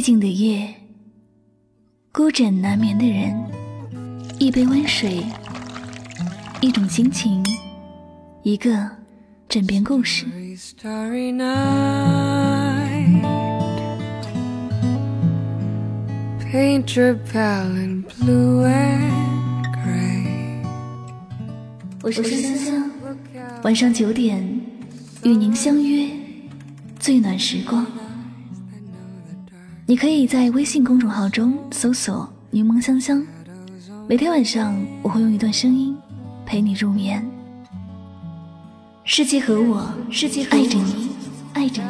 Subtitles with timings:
[0.00, 0.66] 寂静的夜，
[2.10, 3.38] 孤枕难眠的人，
[4.38, 5.22] 一杯温水，
[6.62, 7.44] 一种心情，
[8.42, 8.90] 一个
[9.46, 10.24] 枕边故事。
[22.02, 22.90] 我是香香，
[23.62, 24.42] 晚上九点
[25.24, 26.08] 与您相约
[26.98, 27.86] 最暖时光。
[29.90, 33.26] 你可以在微信公众号中搜索“柠檬香香”，
[34.06, 34.72] 每天晚上
[35.02, 35.98] 我会用一段声音
[36.46, 37.28] 陪你入眠。
[39.02, 41.10] 世界和我，世界爱着你，
[41.54, 41.88] 爱着你。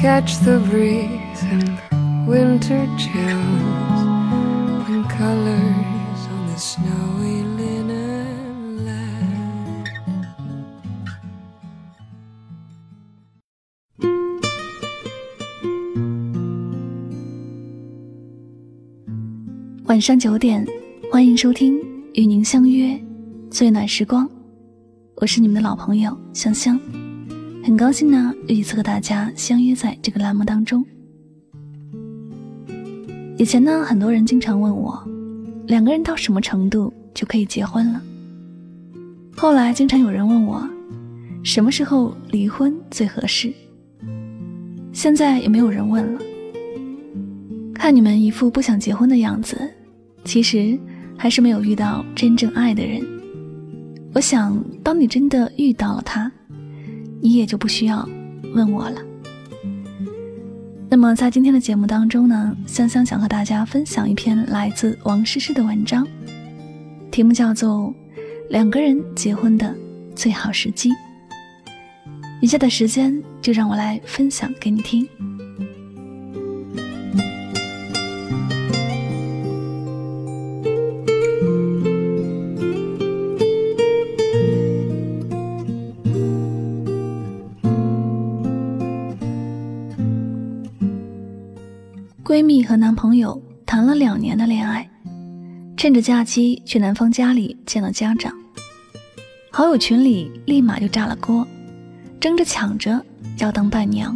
[0.00, 1.76] Catch the breeze and
[2.28, 4.04] winter chills
[4.86, 7.47] and colors on the snowy
[19.98, 20.64] 晚上九点，
[21.10, 21.76] 欢迎收听
[22.14, 22.96] 与您相约
[23.50, 24.30] 最暖时光，
[25.16, 26.78] 我是你们的老朋友香香，
[27.64, 30.86] 很高兴呢又一次和大家相约在这个栏目当中。
[33.38, 35.04] 以前呢，很多人经常问我，
[35.66, 38.00] 两个人到什么程度就可以结婚了？
[39.36, 40.64] 后来经常有人问我，
[41.42, 43.52] 什么时候离婚最合适？
[44.92, 46.20] 现在也没有人问了。
[47.74, 49.58] 看你们一副不想结婚的样子。
[50.28, 50.78] 其实
[51.16, 53.02] 还是没有遇到真正爱的人。
[54.12, 56.30] 我想，当你真的遇到了他，
[57.22, 58.06] 你也就不需要
[58.52, 59.00] 问我了。
[60.90, 66.06] 那么，在今天的节目当中呢，香香想和大家分享一篇来自王诗诗的文章，
[67.10, 67.88] 题目叫做
[68.50, 69.74] 《两个人结婚的
[70.14, 70.90] 最好时机》。
[72.42, 75.08] 以下的时间，就让我来分享给你听。
[92.28, 94.86] 闺蜜和男朋友谈了两年的恋爱，
[95.78, 98.30] 趁着假期去男方家里见了家长，
[99.50, 101.48] 好友群里立马就炸了锅，
[102.20, 103.02] 争着抢着
[103.38, 104.14] 要当伴娘。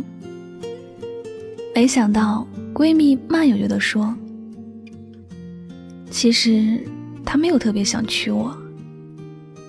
[1.74, 4.14] 没想到闺蜜慢悠悠地说
[6.12, 6.86] ：“其实
[7.24, 8.54] 他没有特别想娶我，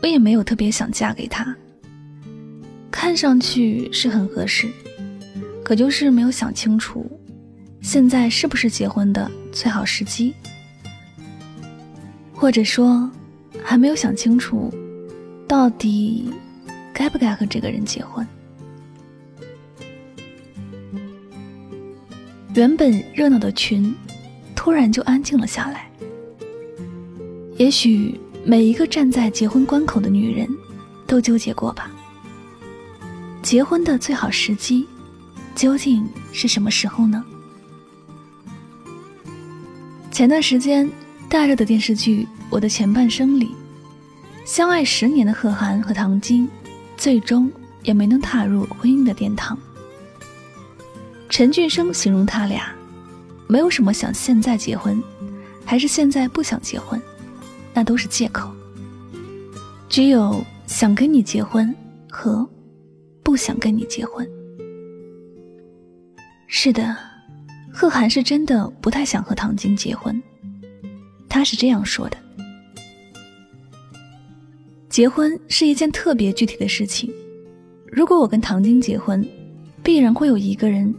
[0.02, 1.56] 我也没有特别想嫁给他。
[2.92, 4.68] 看上去是很合适，
[5.64, 7.10] 可就是没有想清楚。”
[7.84, 10.34] 现在是不是结婚的最好时机？
[12.34, 13.12] 或者说，
[13.62, 14.74] 还没有想清楚，
[15.48, 16.34] 到底
[16.94, 18.26] 该不该和这个人结婚？
[22.56, 23.94] 原本热闹的群，
[24.56, 25.92] 突然就安静了下来。
[27.58, 30.48] 也许每一个站在结婚关口的女人，
[31.06, 31.92] 都纠结过吧。
[33.42, 34.88] 结婚的最好时机，
[35.54, 37.24] 究竟是什么时候呢？
[40.14, 40.88] 前段时间
[41.28, 43.50] 大热的电视剧《我的前半生》里，
[44.46, 46.48] 相爱十年的贺涵和唐晶，
[46.96, 47.52] 最终
[47.82, 49.58] 也没能踏入婚姻的殿堂。
[51.30, 52.76] 陈俊生形容他俩，
[53.48, 55.02] 没有什么想现在结婚，
[55.66, 57.02] 还是现在不想结婚，
[57.74, 58.52] 那都是借口。
[59.90, 61.76] 只有想跟你结婚
[62.08, 62.48] 和
[63.24, 64.30] 不想跟你结婚。
[66.46, 67.13] 是的。
[67.76, 70.22] 贺涵是真的不太想和唐晶结婚，
[71.28, 72.18] 他是这样说的
[74.88, 77.12] ：“结婚是一件特别具体的事情，
[77.92, 79.28] 如果我跟唐晶结婚，
[79.82, 80.94] 必然会有一个人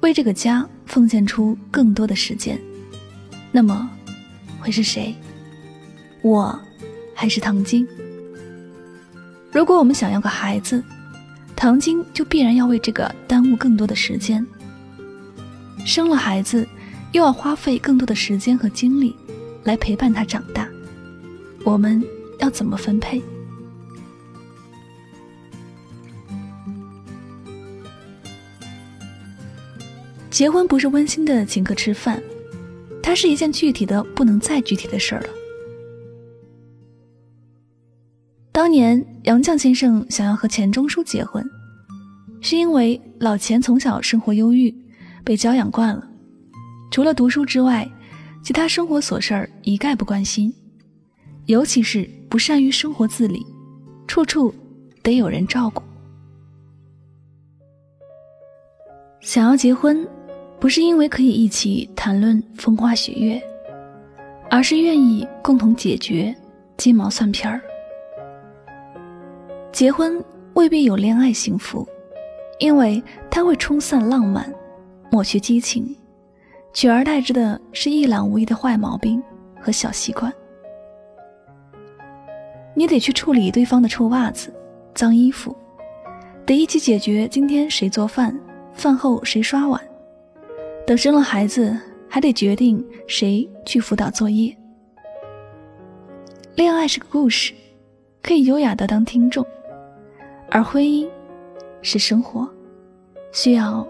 [0.00, 2.60] 为这个家奉献出更多的时间，
[3.50, 3.90] 那么
[4.60, 5.14] 会是谁？
[6.20, 6.60] 我
[7.14, 7.88] 还是唐晶？
[9.50, 10.84] 如果我们想要个孩子，
[11.56, 14.46] 唐晶就必然要为这个耽误更多的时间。”
[15.84, 16.66] 生了孩子，
[17.12, 19.14] 又要花费更多的时间和精力
[19.64, 20.68] 来陪伴他长大，
[21.64, 22.02] 我们
[22.38, 23.20] 要怎么分配？
[30.30, 32.22] 结婚不是温馨的请客吃饭，
[33.02, 35.28] 它是一件具体的不能再具体的事儿了。
[38.52, 41.44] 当年杨绛先生想要和钱钟书结婚，
[42.40, 44.72] 是因为老钱从小生活忧郁。
[45.24, 46.08] 被教养惯了，
[46.90, 47.88] 除了读书之外，
[48.42, 50.52] 其他生活琐事儿一概不关心，
[51.46, 53.44] 尤其是不善于生活自理，
[54.06, 54.54] 处处
[55.02, 55.82] 得有人照顾。
[59.20, 60.06] 想要结婚，
[60.58, 63.42] 不是因为可以一起谈论风花雪月，
[64.50, 66.34] 而是愿意共同解决
[66.78, 67.60] 鸡毛蒜皮儿。
[69.72, 70.22] 结婚
[70.54, 71.86] 未必有恋爱幸福，
[72.58, 74.52] 因为它会冲散浪漫，
[75.10, 75.96] 抹去激情，
[76.72, 79.22] 取而代之的是一览无遗的坏毛病
[79.60, 80.32] 和小习惯。
[82.74, 84.54] 你得去处理对方的臭袜子、
[84.94, 85.54] 脏衣服，
[86.46, 88.38] 得一起解决今天谁做饭。
[88.72, 89.80] 饭后谁刷碗？
[90.86, 91.76] 等生了孩子，
[92.08, 94.56] 还得决定谁去辅导作业。
[96.54, 97.52] 恋爱是个故事，
[98.22, 99.44] 可以优雅的当听众；
[100.48, 101.06] 而婚姻
[101.82, 102.48] 是生活，
[103.32, 103.86] 需要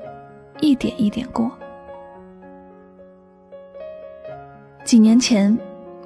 [0.60, 1.50] 一点一点过。
[4.84, 5.56] 几年前，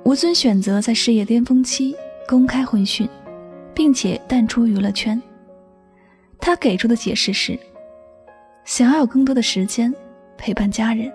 [0.04, 1.96] 吴尊选择在事业巅峰期
[2.28, 3.08] 公开婚讯，
[3.74, 5.20] 并且淡出娱乐圈。
[6.38, 7.58] 他给出的解释是。
[8.64, 9.94] 想要有更多的时间
[10.38, 11.12] 陪伴家人，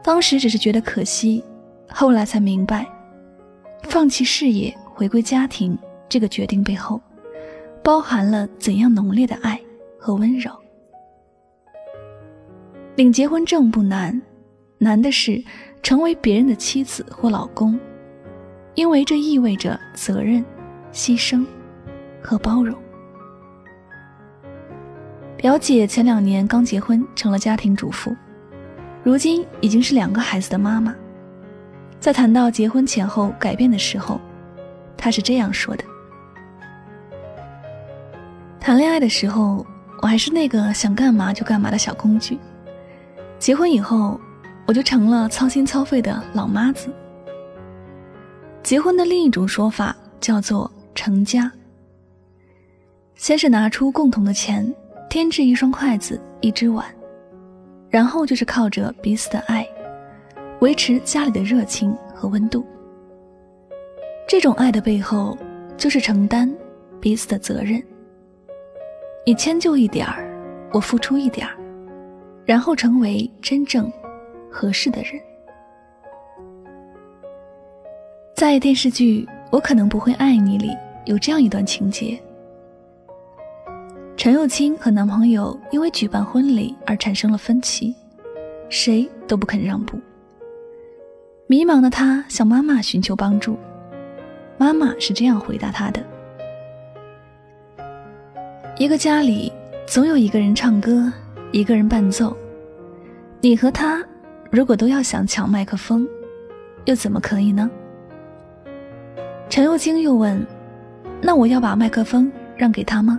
[0.00, 1.42] 当时只是觉得可惜，
[1.88, 2.86] 后来才明白，
[3.82, 5.76] 放弃事业回归家庭
[6.08, 7.00] 这个决定背后，
[7.82, 9.60] 包含了怎样浓烈的爱
[9.98, 10.52] 和温柔。
[12.96, 14.18] 领结婚证不难，
[14.78, 15.42] 难的是
[15.82, 17.78] 成为别人的妻子或老公，
[18.74, 20.42] 因为这意味着责任、
[20.94, 21.44] 牺牲
[22.22, 22.74] 和包容。
[25.36, 28.16] 表姐前两年刚结婚，成了家庭主妇，
[29.04, 30.94] 如今已经是两个孩子的妈妈。
[32.00, 34.18] 在谈到结婚前后改变的时候，
[34.96, 35.84] 她是这样说的
[38.58, 39.66] ：“谈恋爱的时候，
[40.00, 42.38] 我还是那个想干嘛就干嘛的小工具；
[43.38, 44.20] 结婚以后，
[44.66, 46.88] 我就成了操心操肺的老妈子。
[48.62, 51.50] 结婚的另一种说法叫做成家，
[53.14, 54.72] 先是拿出共同的钱。”
[55.08, 56.84] 添置一双筷子，一只碗，
[57.88, 59.66] 然后就是靠着彼此的爱，
[60.60, 62.66] 维持家里的热情和温度。
[64.28, 65.38] 这种爱的背后，
[65.76, 66.52] 就是承担
[67.00, 67.80] 彼此的责任。
[69.24, 70.28] 你迁就一点儿，
[70.72, 71.56] 我付出一点儿，
[72.46, 73.92] 然后成为真正
[74.50, 75.20] 合适的人。
[78.34, 80.70] 在电视剧《我可能不会爱你》里，
[81.04, 82.18] 有这样一段情节。
[84.16, 87.94] 陈又青和男朋友因为举办婚礼而产生了分歧，
[88.68, 89.98] 谁都不肯让步。
[91.48, 93.56] 迷茫的他向妈妈寻求帮助，
[94.58, 96.02] 妈妈是这样回答他的
[98.78, 99.52] ：“一个家里
[99.86, 101.12] 总有一个人唱歌，
[101.52, 102.36] 一个人伴奏。
[103.40, 104.04] 你和他
[104.50, 106.06] 如果都要想抢麦克风，
[106.84, 107.70] 又怎么可以呢？”
[109.48, 110.44] 陈又青又问
[111.22, 113.18] ：“那我要把麦克风让给他吗？”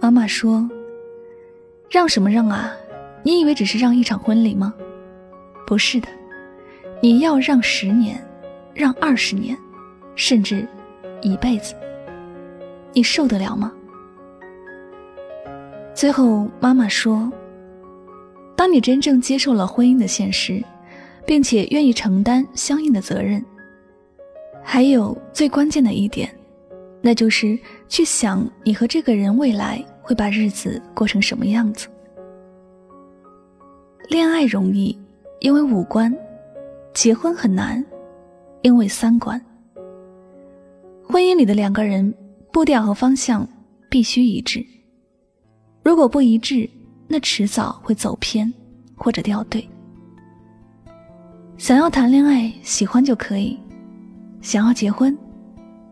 [0.00, 0.68] 妈妈说
[1.90, 2.72] ：“让什么让啊？
[3.22, 4.74] 你以为只是让一场婚礼吗？
[5.66, 6.08] 不是的，
[7.02, 8.20] 你要让十年，
[8.74, 9.56] 让二十年，
[10.16, 10.66] 甚至
[11.20, 11.74] 一辈子。
[12.92, 13.72] 你受得了吗？”
[16.02, 17.32] 最后，妈妈说
[18.58, 20.60] ：“当你真正接受了婚姻的现实，
[21.24, 23.40] 并且愿意承担相应的责任，
[24.64, 26.28] 还有最关键的一点，
[27.00, 27.56] 那就是
[27.88, 31.86] 去想你和这个人未来。”会把日子过成什么样子？
[34.08, 34.98] 恋爱容易，
[35.38, 36.12] 因为五官；
[36.92, 37.80] 结婚很难，
[38.62, 39.40] 因为三观。
[41.04, 42.12] 婚姻里的两个人
[42.52, 43.48] 步调和方向
[43.88, 44.66] 必须一致，
[45.84, 46.68] 如果不一致，
[47.08, 48.52] 那迟早会走偏
[48.94, 49.68] 或者掉队。
[51.58, 53.58] 想要谈恋爱，喜欢就可以；
[54.40, 55.16] 想要结婚，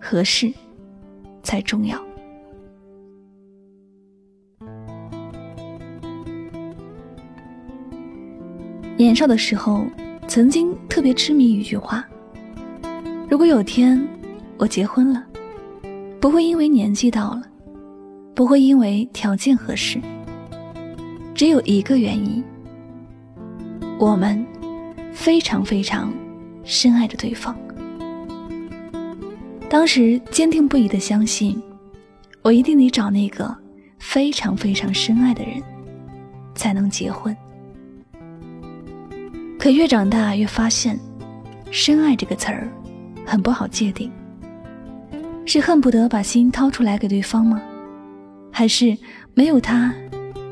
[0.00, 0.52] 合适
[1.42, 2.00] 才重要。
[8.96, 9.84] 年少的时候，
[10.28, 12.06] 曾经特别痴迷一句话
[13.28, 14.00] ：“如果有天
[14.56, 15.26] 我结婚了，
[16.20, 17.42] 不会因为年纪到了，
[18.40, 20.00] 不会因为条件合适，
[21.34, 22.42] 只有一个原因，
[23.98, 24.42] 我们
[25.12, 26.10] 非常非常
[26.64, 27.54] 深爱着对方。”
[29.68, 31.62] 当时坚定不移的相信，
[32.40, 33.54] 我一定得找那个
[33.98, 35.62] 非常非常深爱的人，
[36.54, 37.36] 才能结婚。
[39.58, 40.98] 可越长大越发现
[41.70, 42.66] ，“深爱”这个词儿
[43.26, 44.10] 很不好界定。
[45.44, 47.60] 是恨不得把心掏出来给对方吗？
[48.50, 48.96] 还是
[49.34, 49.94] 没有他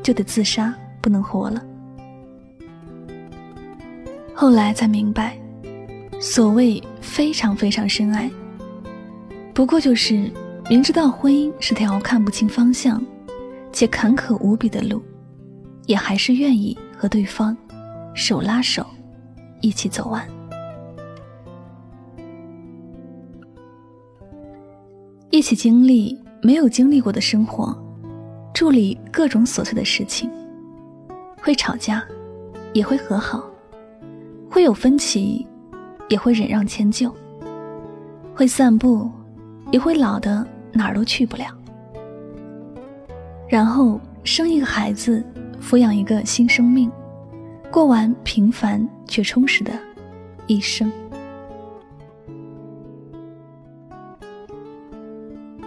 [0.01, 1.63] 就得自杀，不能活了？
[4.33, 5.37] 后来才明白，
[6.19, 8.29] 所谓非常非常深爱，
[9.53, 10.31] 不过就是
[10.69, 13.03] 明知道婚姻是条看不清方向，
[13.73, 15.03] 且坎坷无比的路，
[15.87, 17.55] 也还是愿意和对方
[18.13, 18.85] 手拉手
[19.61, 20.25] 一起走完。
[25.31, 27.77] 一起经历没有经历过的生活，
[28.59, 30.29] 处理各种琐碎的事情，
[31.41, 32.03] 会吵架，
[32.73, 33.49] 也会和好，
[34.51, 35.47] 会有分歧，
[36.09, 37.09] 也会忍让迁就，
[38.35, 39.09] 会散步，
[39.71, 41.45] 也会老的哪儿都去不了。
[43.47, 45.23] 然后生一个孩子，
[45.61, 46.91] 抚养一个新生命，
[47.71, 49.71] 过完平凡却充实的
[50.47, 50.91] 一生。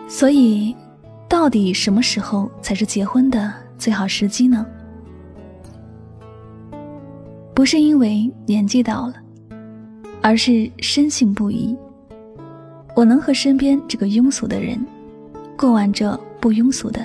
[0.07, 0.77] 所以，
[1.33, 4.67] 到底什么时候才是结婚的最好时机呢？
[7.55, 9.15] 不是因为年纪到了，
[10.21, 11.75] 而是深信不疑。
[12.95, 14.79] 我能和身边这个庸俗的人，
[15.57, 17.01] 过完这不庸俗的。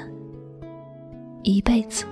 [1.43, 2.03] 一辈子。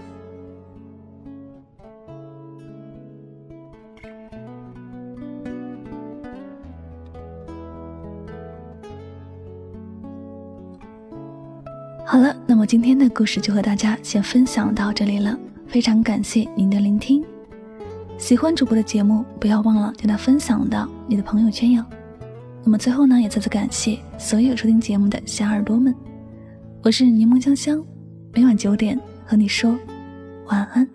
[12.15, 15.37] 好了，那么今天的故事就和大家先分享到这里了。
[15.67, 17.21] 非常感谢您的聆听，
[18.17, 21.83] 喜欢主播的节目，不要忘了将它分享到你的朋友圈哟。
[22.63, 25.93] 那么最后呢，也再次感谢所有收听节目的小耳朵们，
[26.83, 27.83] 我是柠檬香香，
[28.31, 28.97] 每晚九点。
[29.25, 29.77] 和你说
[30.47, 30.94] 晚安。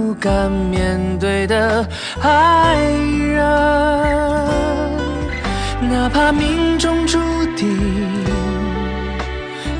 [0.21, 1.83] 敢面对的
[2.21, 2.77] 爱
[3.17, 3.43] 人。
[5.89, 7.17] 哪怕命中注
[7.57, 7.67] 定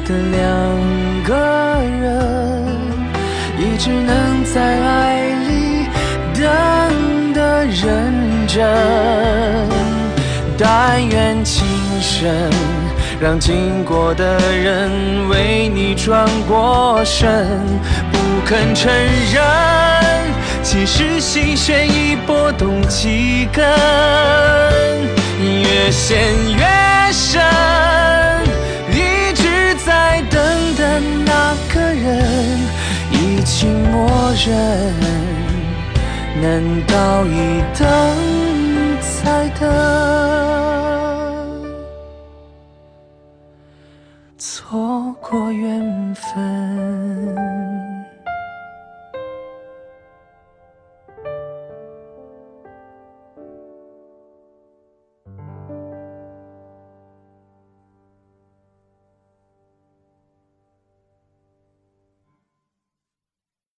[0.04, 0.42] 的两
[1.24, 1.36] 个
[2.02, 2.66] 人，
[3.60, 5.86] 也只能在爱里
[6.34, 8.68] 等的认真。
[10.58, 11.66] 但愿情
[12.02, 12.50] 深，
[13.20, 14.90] 让经过的人
[15.30, 17.30] 为你转过身，
[18.46, 18.92] 肯承
[19.34, 19.42] 认，
[20.62, 23.66] 其实心弦已拨动几根，
[25.40, 26.20] 越陷
[26.58, 26.66] 越
[27.12, 27.42] 深。
[28.92, 32.60] 一直在等的那个人
[33.12, 34.94] 已经默认，
[36.42, 37.88] 难道一等
[39.24, 40.81] 再等？